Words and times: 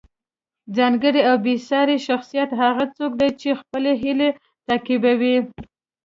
ځانګړی 0.75 1.21
او 1.29 1.35
بې 1.45 1.55
ساری 1.69 1.97
شخصیت 2.07 2.49
هغه 2.61 2.83
څوک 2.97 3.11
دی 3.19 3.29
چې 3.41 3.49
خپلې 3.61 3.91
هیلې 4.01 4.29
تعقیبوي. 4.67 5.37